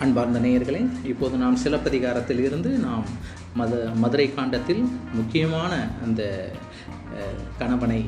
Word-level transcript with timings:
அன்பார்ந்த 0.00 0.38
நேயர்களே 0.38 0.80
இப்போது 1.04 1.36
நாம் 1.36 1.56
சிலப்பதிகாரத்தில் 1.56 2.42
இருந்து 2.44 2.70
நாம் 2.78 3.04
மத 3.54 3.74
மதுரை 3.94 4.34
காண்டத்தில் 4.34 4.82
முக்கியமான 5.12 5.72
அந்த 6.04 6.22
கணவனை 7.58 8.00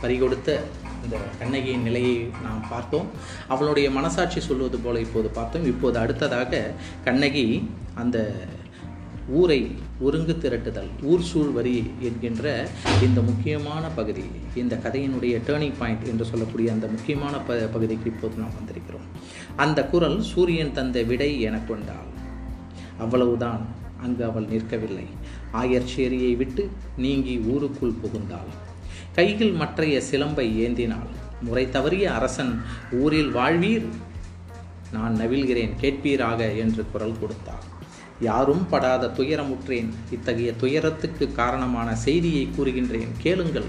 பறிகொடுத்த 0.00 0.58
இந்த 1.04 1.16
கண்ணகியின் 1.38 1.82
நிலையை 1.82 2.14
நாம் 2.42 2.62
பார்த்தோம். 2.68 3.08
அவளுடைய 3.48 3.90
மனசாட்சி 3.90 4.40
சொல்வது 4.40 4.78
போல 4.78 5.00
இப்போது 5.00 5.28
பார்த்தோம். 5.28 5.66
இப்போது 5.66 5.98
அடுத்ததாக 5.98 6.70
கண்ணகி 7.04 7.70
அந்த 7.94 8.18
ஊரை 9.28 9.70
ஒருங்கு 10.00 10.36
திரட்டுதல் 10.40 10.88
ஊர் 11.02 11.20
சூழ் 11.20 11.48
வரி 11.48 11.90
என்கின்ற 12.00 12.68
இந்த 13.02 13.20
முக்கியமான 13.20 13.88
பகுதி 13.88 14.24
இந்த 14.54 14.76
கதையினுடைய 14.76 15.40
டேர்னிங் 15.46 15.72
பாயிண்ட் 15.78 16.02
என்று 16.06 16.24
சொல்லக்கூடிய 16.24 16.72
அந்த 16.72 16.86
முக்கியமான 16.86 17.38
ப 17.38 17.54
பகுதிக்கு 17.54 18.10
இப்போது 18.10 18.34
நாம் 18.36 18.48
வந்திருக்கிறோம். 18.48 19.20
அந்த 19.56 19.86
குரல் 19.86 20.22
சூரியன் 20.22 20.72
தந்த 20.72 21.02
விடை 21.02 21.40
என 21.40 21.58
கொண்டாள் 21.58 22.24
அவ்வளவுதான் 22.98 23.66
அங்கு 24.02 24.24
அவள் 24.24 24.44
நிற்கவில்லை. 24.44 25.06
ஆயர்ச்சேரியை 25.52 26.36
விட்டு 26.36 26.70
நீங்கி 26.96 27.38
ஊருக்குள் 27.38 27.94
புகுந்தாள். 28.04 28.50
கையில் 29.14 29.52
மற்றைய 29.52 30.02
சிலம்பை 30.10 30.58
ஏந்தினாள். 30.58 31.06
முறை 31.40 31.68
தவறிய 31.70 32.02
அரசன் 32.02 32.62
ஊரில் 32.92 33.34
வாழ்வீர்? 33.34 33.84
நான் 34.92 35.16
நவில்கிறேன் 35.16 35.72
கேட்பீராக? 35.80 36.58
என்று 36.58 36.84
குரல் 36.92 37.18
கொடுத்தாள். 37.20 37.74
யாரும் 38.20 38.68
படாத 38.68 39.06
துயரமுற்றேன். 39.06 39.88
இத்தகைய 40.10 40.52
துயரத்துக்கு 40.52 41.32
காரணமான 41.32 41.94
செய்தியை 41.94 42.48
கூறுகின்றேன். 42.56 43.08
கேளுங்கள். 43.18 43.64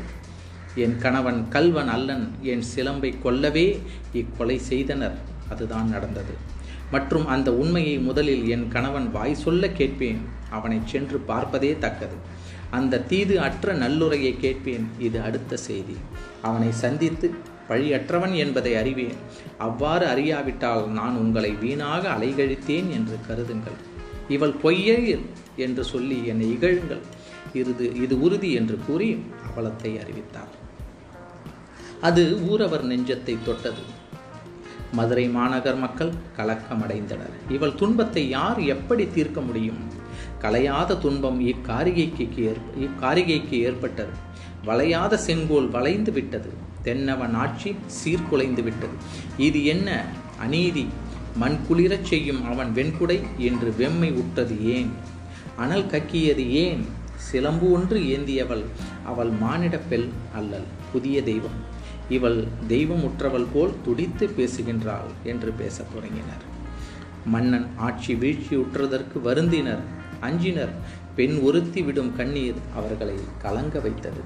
என் 0.75 0.97
கணவன் 0.97 1.47
கல்வன் 1.49 1.87
அல்லன் 1.87 2.31
என் 2.41 2.63
சிலம்பை 2.75 3.13
கொல்லவே 3.23 3.79
இக்கொலை 4.13 4.57
செய்தனர். 4.57 5.17
அதுதான் 5.49 5.89
நடந்தது. 5.89 6.33
மற்றும் 6.91 7.27
அந்த 7.27 7.55
உண்மையை 7.55 7.99
முதலில் 7.99 8.49
என் 8.49 8.67
கணவன் 8.67 9.11
வாய் 9.11 9.35
சொல்ல 9.35 9.69
கேட்பேன். 9.69 10.21
அவனை 10.49 10.79
சென்று 10.85 11.19
பார்ப்பதே 11.19 11.77
தக்கது. 11.79 12.15
அந்த 12.69 12.99
தீது 12.99 13.39
அற்ற 13.39 13.73
நல்லுரையை 13.73 14.37
கேட்பேன். 14.37 14.89
இது 14.99 15.21
அடுத்த 15.21 15.57
செய்தி. 15.57 15.97
அவனை 16.41 16.71
சந்தித்து 16.71 17.33
பழியற்றவன் 17.69 18.35
என்பதை 18.35 18.75
அறிவேன். 18.75 19.15
அவ்வாறு 19.57 20.05
அறியாவிட்டால் 20.05 20.87
நான் 20.87 21.15
உங்களை 21.15 21.51
வீணாக 21.51 22.09
அலைகழித்தேன் 22.09 22.89
என்று 22.89 23.17
கருதுங்கள். 23.29 23.95
இவள் 24.29 24.51
பொய்யே 24.51 25.19
என்று 25.55 25.83
சொல்லி 25.83 26.25
என்னை 26.25 26.53
இகழுங்கள். 26.53 27.01
இது 27.53 28.01
இது 28.01 28.21
உறுதி 28.21 28.51
என்று 28.51 28.79
கூறி 28.87 29.23
அவலத்தை 29.47 29.99
அறிவித்தார். 29.99 30.65
அது 32.01 32.39
ஊரவர் 32.51 32.85
நெஞ்சத்தை 32.85 33.37
தொட்டது. 33.43 34.05
மதுரை 34.91 35.27
மாநகர் 35.27 35.75
மக்கள் 35.75 36.11
கலக்கமடைந்தனர். 36.37 37.35
இவள் 37.49 37.75
துன்பத்தை 37.75 38.29
யார் 38.29 38.59
எப்படி 38.59 39.07
தீர்க்க 39.07 39.41
முடியும்? 39.41 39.77
கலையாத 40.41 40.99
துன்பம் 40.99 41.41
இக்காரிகைக்கு 41.47 42.37
ஏற்ப 42.37 42.69
இக்காரிகைக்கு 42.79 43.51
ஏற்பட்டது. 43.51 44.09
வளையாத 44.65 45.17
செங்கோல் 45.17 45.69
வளைந்து 45.69 46.11
விட்டது. 46.11 46.49
தென்னவன் 46.81 47.33
ஆட்சி 47.33 47.75
சீர்குலைந்து 48.03 48.63
விட்டது. 48.63 48.93
இது 49.37 49.65
என்ன? 49.65 50.05
அநீதி. 50.39 50.87
மண் 51.37 51.57
குளிரச் 51.67 52.03
செய்யும் 52.03 52.45
அவன் 52.45 52.73
வெண்குடை 52.73 53.21
என்று 53.37 53.73
வெம்மை 53.79 54.13
உற்றது 54.13 54.65
ஏன்? 54.65 54.91
அனல் 55.57 55.85
கக்கியது 55.85 56.49
ஏன்? 56.49 56.85
சிலம்பு 57.15 57.71
ஒன்று 57.71 57.99
ஏந்தியவள் 57.99 58.63
அவள் 59.05 59.29
மானிட 59.29 59.77
பெல் 59.77 60.09
அல்லல் 60.33 60.67
புதிய 60.91 61.23
தெய்வம். 61.23 61.57
இவள் 62.09 62.47
தெய்வம் 62.67 63.03
உற்றவள் 63.03 63.45
போல் 63.53 63.73
துடித்து 63.85 64.27
பேசுகின்றாள் 64.27 65.09
என்று 65.23 65.51
பேசத் 65.51 65.93
தொடங்கினர். 65.93 66.43
மன்னன் 67.25 67.67
ஆட்சி 67.75 68.13
வீழ்ச்சியுற்றதற்கு 68.13 69.21
வருந்தினர் 69.21 69.83
அஞ்சினர். 70.19 70.73
பெண் 71.15 71.39
ஒருத்தி 71.39 71.81
விடும் 71.81 72.15
கண்ணீர் 72.15 72.55
அவர்களை 72.75 73.15
கலங்க 73.37 73.79
வைத்தது. 73.79 74.21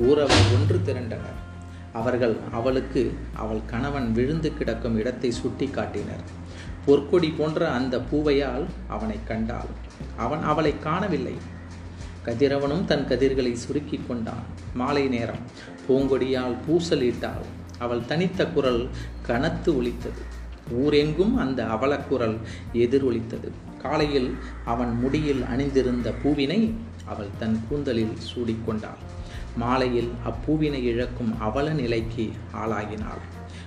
ஊரவர் 0.00 0.54
ஒன்று 0.54 0.82
திரண்டனர். 0.82 1.46
அவர்கள் 1.92 2.36
அவளுக்கு 2.52 3.12
அவள் 3.34 3.60
கணவன் 3.66 4.12
விழுந்து 4.12 4.56
கிடக்கும் 4.56 4.98
இடத்தை 4.98 5.30
சுட்டி 5.30 5.66
காட்டினர் 5.66 6.46
பொற்கொடி 6.88 7.30
போன்ற 7.30 7.70
அந்த 7.70 8.00
பூவையால் 8.00 8.66
அவனை 8.88 9.18
கண்டாள். 9.24 9.70
அவன் 10.16 10.42
அவளை 10.42 10.78
காணவில்லை. 10.78 11.34
கதிரவனும் 12.24 12.84
தன் 12.84 13.06
கதிர்களை 13.08 13.52
சுருக்கி 13.52 14.00
கொண்டான். 14.06 14.42
மாலை 14.74 15.08
நேரம். 15.08 15.44
பூங்கொடியால் 15.88 16.56
பூசலிட்டாள். 16.68 17.46
அவள் 17.78 18.04
தனித்த 18.04 18.46
குரல் 18.46 18.88
கனத்து 19.22 19.76
ஒலித்தது. 19.76 20.36
ஊரெங்கும் 20.72 21.36
அந்த 21.36 21.64
அவலக்குரல் 21.64 22.36
எதிரொலித்தது 22.72 23.50
காலையில் 23.82 24.34
அவன் 24.64 24.98
முடியில் 24.98 25.44
அணிந்திருந்த 25.44 26.14
பூவினை 26.22 26.74
அவள் 27.04 27.26
தன் 27.38 27.60
கூந்தலில் 27.68 28.16
சூடிக்கொண்டாள் 28.34 29.00
மாலையில் 29.56 30.10
அப்பூவினை 30.26 30.82
இழக்கும் 30.82 31.40
அவல 31.40 31.72
நிலைக்கு 31.72 32.32
ஆளாகினாள். 32.52 33.22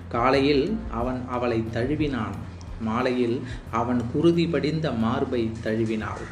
காலையில் 0.09 0.77
அவன் 0.91 1.25
அவளை 1.29 1.63
தழுவினான். 1.69 2.35
மாலையில் 2.81 3.42
அவன் 3.72 4.02
குருதி 4.12 4.47
படிந்த 4.47 4.92
மார்பை 4.92 5.52
தழுவினாள். 5.64 6.25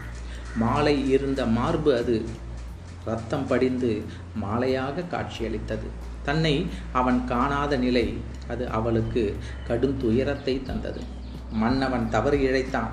மாலை 0.55 1.09
இருந்த 1.09 1.45
மார்பு 1.45 1.95
அது. 1.95 2.25
ரத்தம் 3.05 3.47
படிந்து 3.47 4.03
மாலையாக 4.41 5.07
காட்சியளித்தது. 5.07 5.87
தன்னை 6.23 6.65
அவன் 6.91 7.25
காணாத 7.25 7.77
நிலை 7.77 8.17
அது 8.47 8.69
அவளுக்கு 8.69 9.37
கடும் 9.67 9.97
துயரத்தை 9.97 10.63
தந்தது. 10.63 11.01
மன்னவன் 11.51 12.09
தவறு 12.09 12.37
இழைத்தான். 12.37 12.89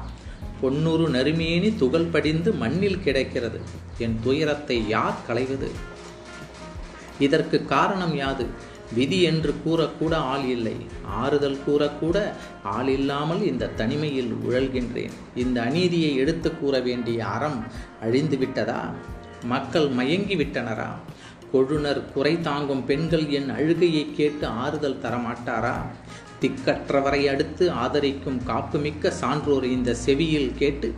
பொன்னூறு 0.62 1.08
நறுமேனி 1.08 1.76
துகள் 1.76 2.04
படிந்து 2.04 2.52
மண்ணில் 2.52 3.02
கிடைக்கிறது. 3.02 3.60
என் 3.98 4.18
துயரத்தை 4.22 4.88
யார் 4.88 5.16
களைவது? 5.26 5.70
இதற்கு 7.18 7.66
காரணம் 7.66 8.14
யாது? 8.14 8.46
விதி 8.94 9.22
என்று 9.22 9.54
கூறக்கூட 9.66 10.14
ஆள் 10.14 10.44
இல்லை. 10.44 10.76
ஆறுதல் 11.04 11.58
கூறக்கூட 11.66 12.32
ஆள் 12.62 12.88
இல்லாமல் 12.88 13.46
இந்த 13.46 13.66
தனிமையில் 13.66 14.36
உழல்கின்றேன். 14.48 15.10
இந்த 15.34 15.62
அநீதியை 15.62 16.16
எடுத்து 16.16 16.58
கூற 16.58 16.80
வேண்டிய 16.80 17.26
அறம் 17.26 17.64
அழிந்து 18.00 18.36
விட்டதா? 18.36 18.90
மக்கள் 19.44 19.88
மயங்கி 19.88 20.36
விட்டனரா? 20.36 20.88
கொழுனர் 21.52 22.12
குறை 22.12 22.40
தாங்கும் 22.40 22.84
பெண்கள் 22.84 23.28
என் 23.28 23.50
அழுகையை 23.50 24.06
கேட்டு 24.14 24.46
ஆறுதல் 24.46 25.00
தரமாட்டாரா? 25.02 25.74
திக்கற்றவரை 26.40 27.24
அடுத்து 27.24 27.70
ஆதரிக்கும் 27.70 28.42
காப்புமிக்க 28.44 29.10
சான்றோர் 29.10 29.64
இந்த 29.64 29.94
செவியில் 29.94 30.52
கேட்டு 30.56 30.94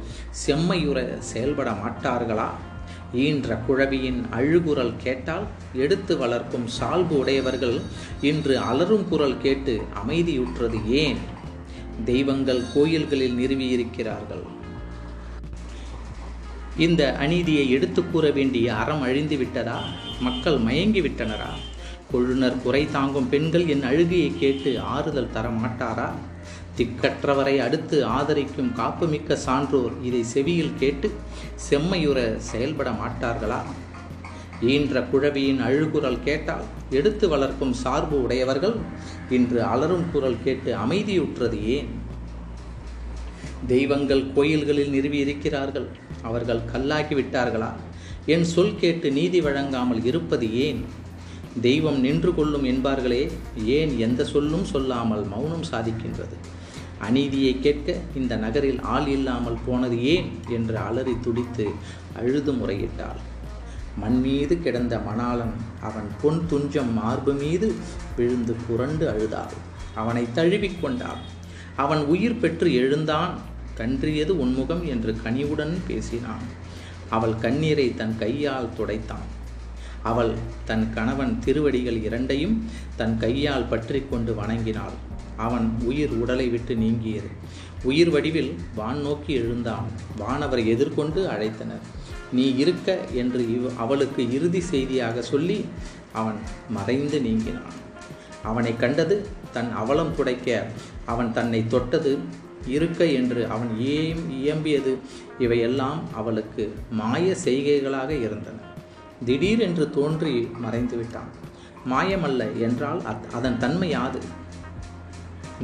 செம்மையுற 0.47 1.19
செயல்பட 1.19 1.71
மாட்டார்களா? 1.71 2.49
ஈன்ற 3.13 3.57
குழவியின் 3.69 4.25
அழுகுரல் 4.33 4.95
கேட்டால் 5.03 5.47
எடுத்து 5.73 6.17
வளர்க்கும் 6.17 6.67
சால்பு 6.67 7.19
உடையவர்கள் 7.19 7.81
இன்று 8.21 8.59
அலரும் 8.59 9.09
குரல் 9.09 9.39
கேட்டு 9.39 9.81
அமைதியுற்றது 10.07 10.87
ஏன்? 10.87 11.19
தெய்வங்கள் 12.05 12.63
கோயில்களில் 12.75 13.37
நிறுவியிருக்கிறார்கள். 13.39 14.43
இந்த 16.77 17.17
அநீதியை 17.17 17.71
எடுத்து 17.71 18.11
கூற 18.11 18.31
வேண்டிய 18.31 18.75
அறம் 18.75 19.03
அழிந்து 19.03 19.37
விட்டதா 19.37 19.81
மக்கள் 20.21 20.59
மயங்கி 20.59 21.01
விட்டனரா 21.01 21.51
கொழுநர் 22.13 22.63
குறை 22.63 22.87
தாங்கும் 22.91 23.29
பெண்கள் 23.29 23.67
என் 23.67 23.83
அழுகையை 23.83 24.33
கேட்டு 24.39 24.81
ஆறுதல் 24.81 25.31
தர 25.31 25.49
மாட்டாரா 25.49 26.15
திக்கற்றவரை 26.79 27.55
அடுத்து 27.59 27.97
ஆதரிக்கும் 28.07 28.73
காப்புமிக்க 28.73 29.37
சான்றோர் 29.37 29.95
இதை 30.03 30.23
செவியில் 30.23 30.75
கேட்டு 30.79 31.09
செம்மையுற 31.71 32.37
செயல்பட 32.37 32.91
மாட்டார்களா? 32.91 33.61
ஈன்ற 34.73 35.01
குழவியின் 35.03 35.61
அழுகுரல் 35.61 36.23
கேட்டால் 36.25 36.65
எடுத்து 36.91 37.29
வளர்க்கும் 37.29 37.73
சார்பு 37.73 38.23
உடையவர்கள் 38.23 38.77
இன்று 39.29 39.63
அலரும் 39.63 40.07
குரல் 40.13 40.43
கேட்டு 40.45 40.71
அமைதியுற்றது 40.77 41.59
ஏன்? 41.63 41.89
தெய்வங்கள் 43.67 44.33
கோயில்களில் 44.35 44.91
நிறுவி 44.91 45.19
இருக்கிறார்கள் 45.19 45.89
அவர்கள் 46.23 46.61
கல்லாக்கி 46.73 47.17
விட்டார்களா? 47.21 47.71
என் 48.27 48.45
சொல் 48.45 48.77
கேட்டு 48.77 49.13
நீதி 49.13 49.41
வழங்காமல் 49.41 50.05
இருப்பது 50.05 50.55
ஏன்? 50.67 50.85
தெய்வம் 51.61 52.01
நின்று 52.01 52.35
கொள்ளும் 52.35 52.65
என்பார்களே 52.65 53.23
ஏன் 53.65 53.99
எந்த 53.99 54.25
சொல்லும் 54.25 54.65
சொல்லாமல் 54.65 55.25
மௌனம் 55.25 55.69
சாதிக்கின்றது? 55.73 56.37
அநீதியை 57.01 57.61
கேட்க 57.61 57.97
இந்த 58.15 58.37
நகரில் 58.37 58.81
ஆள் 58.81 59.07
இல்லாமல் 59.07 59.59
போனது 59.67 60.03
ஏன்? 60.05 60.29
என்று 60.49 60.77
அலறி 60.79 61.15
துடித்து 61.21 61.67
அழுது 62.17 62.53
முறையிட்டாள். 62.53 63.21
மண் 63.97 64.21
மீது 64.21 64.55
கிடந்த 64.61 64.97
மணாளன் 64.97 65.55
அவன் 65.81 66.09
பொன் 66.23 66.41
துஞ்சம் 66.51 66.93
மார்பு 66.93 67.33
மீது 67.33 67.75
விழுந்து 68.17 68.57
புரண்டு 68.67 69.09
அழுதாள். 69.09 69.55
அவனை 69.95 70.27
தழுவிக்கொண்டாள் 70.35 71.23
அவன் 71.77 72.05
உயிர் 72.05 72.39
பெற்று 72.39 72.75
எழுந்தான். 72.75 73.35
கன்றியது 73.75 74.47
உன்முகம் 74.47 74.85
என்று 74.85 75.17
கனிவுடன் 75.23 75.75
பேசினான். 75.87 76.47
அவள் 77.09 77.35
கண்ணீரை 77.39 77.95
தன் 77.95 78.19
கையால் 78.19 78.73
துடைத்தான். 78.79 79.27
அவள் 80.03 80.33
தன் 80.65 80.87
கணவன் 80.95 81.39
திருவடிகள் 81.45 82.03
இரண்டையும் 82.03 82.71
தன் 82.97 83.19
கையால் 83.19 83.69
பற்றி 83.69 84.03
கொண்டு 84.11 84.35
வணங்கினாள். 84.35 84.97
அவன் 85.39 85.77
உயிர் 85.83 86.11
உடலை 86.11 86.49
விட்டு 86.49 86.75
நீங்கியது. 86.75 87.29
உயிர் 87.83 88.11
வடிவில் 88.11 88.55
வான் 88.75 89.01
நோக்கி 89.01 89.33
எழுந்தான். 89.33 89.87
வானவரை 90.19 90.67
எதிர்கொண்டு 90.67 91.27
அழைத்தனர். 91.27 91.81
நீ 92.33 92.55
இருக்க 92.57 92.99
என்று 93.13 93.53
இவ் 93.53 93.71
அவளுக்கு 93.79 94.33
இறுதி 94.33 94.61
செய்தியாக 94.61 95.23
சொல்லி 95.23 95.65
அவன் 96.13 96.35
மறைந்து 96.71 97.21
நீங்கினான். 97.21 97.77
அவனை 98.43 98.77
கண்டது 98.77 99.27
தன் 99.53 99.73
அவலம் 99.73 100.15
துடைக்க 100.15 100.67
அவன் 101.07 101.33
தன்னை 101.33 101.67
தொட்டது 101.67 102.19
இருக்க 102.67 103.07
என்று 103.07 103.47
அவன் 103.47 103.81
ஏம் 103.81 104.31
இயம்பியது. 104.31 104.97
இவையெல்லாம் 105.39 106.03
அவளுக்கு 106.15 106.75
மாய 106.91 107.37
செய்கைகளாக 107.45 108.09
இருந்தன. 108.09 108.57
திடீரென்று 109.25 109.91
தோன்றி 109.91 110.49
மறைந்து 110.59 110.97
விட்டான் 110.97 111.47
மாயமல்ல 111.91 112.61
என்றால் 112.61 113.01
அத்- 113.01 113.33
அதன் 113.33 113.59
தன்மை 113.59 113.89
யாது? 113.89 114.19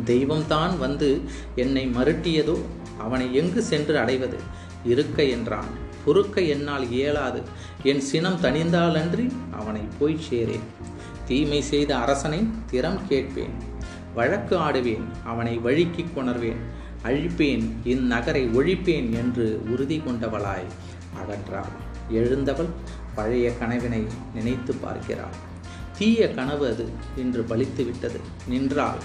தெய்வம்தான் 0.06 0.78
வந்து 0.78 1.20
என்னை 1.54 1.88
மருட்டியதோ 1.88 2.56
அவனை 2.98 3.34
எங்கு 3.34 3.62
சென்று 3.62 3.98
அடைவது? 3.98 4.38
இருக்க 4.84 5.22
என்றான். 5.22 5.66
பொறுக்க 6.04 6.40
என்னால் 6.40 6.90
இயலாது. 6.90 7.42
என் 7.82 8.00
சினம் 8.00 8.40
தணிந்தாலன்றி 8.40 9.30
அவனை 9.52 9.80
போய் 9.98 10.18
சேரேன். 10.30 10.66
தீமை 11.26 11.62
செய்த 11.62 11.96
அரசனை 11.96 12.48
திறம் 12.70 13.06
கேட்பேன். 13.08 13.54
வழக்கு 14.14 14.58
ஆடுவேன். 14.58 15.04
அவனை 15.24 15.58
வழுக்கி 15.58 16.04
கொணர்வேன். 16.04 16.60
அழிப்பேன். 17.04 17.64
இந்நகரை 17.84 18.42
ஒழிப்பேன் 18.52 19.10
என்று 19.10 19.62
உறுதி 19.68 19.98
கொண்டவளாய் 19.98 20.68
அகன்றாள். 21.14 21.72
எழுந்தவள் 22.10 22.68
பழைய 23.14 23.58
கனவினை 23.58 24.06
நினைத்து 24.34 24.74
பார்க்கிறாள். 24.74 25.52
தீய 25.98 26.34
கனவு 26.34 26.66
அது 26.66 26.88
இன்று 27.16 27.44
பலித்து 27.48 27.84
விட்டது 27.84 28.20
நின்றாள். 28.46 28.98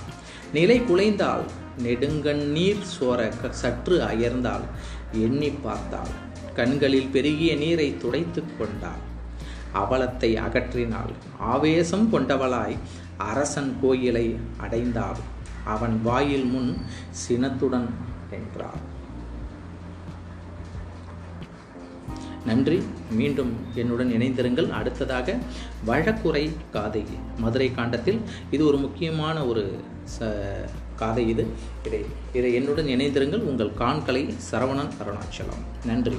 நிலை 0.53 0.81
குலைந்தால் 0.81 1.43
நெடுங்கண்ணீர் 1.83 2.83
சோர 2.93 3.19
சற்று 3.49 3.97
அயர்ந்தாள் 4.01 4.65
எண்ணி 5.11 5.49
பார்த்தாள். 5.49 6.13
கண்களில் 6.55 7.07
பெருகிய 7.07 7.55
நீரை 7.55 7.97
துடைத்து 7.97 8.43
கொண்டாள். 8.57 9.03
அவலத்தை 9.73 10.31
அகற்றினாள். 10.45 11.13
ஆவேசம் 11.37 12.13
கொண்டவளாய் 12.13 12.77
அரசன் 13.17 13.77
கோயிலை 13.81 14.27
அடைந்தாள். 14.61 15.19
அவன் 15.65 16.01
வாயில் 16.03 16.45
முன் 16.45 16.71
சினத்துடன் 17.09 17.89
நின்றாள். 18.31 18.81
நன்றி. 22.49 22.77
மீண்டும் 23.19 23.51
என்னுடன் 23.75 24.11
இணைந்திருங்கள். 24.17 24.69
அடுத்ததாக 24.79 25.35
வழக்குரை 25.87 26.45
காதை 26.75 27.03
மதுரை 27.37 27.69
காண்டத்தில். 27.71 28.19
இது 28.51 28.63
ஒரு 28.69 28.77
முக்கியமான 28.85 29.37
ஒரு 29.51 29.63
ச 30.15 30.31
காதை 31.01 31.25
இது. 31.33 31.43
இதை 31.87 32.01
இதை 32.39 32.51
என்னுடன் 32.59 32.91
இணைந்திருங்கள். 32.95 33.47
உங்கள் 33.51 33.73
காண்களை 33.73 34.23
சரவணன் 34.51 34.93
அருணாச்சலம். 35.01 35.63
நன்றி. 35.85 36.17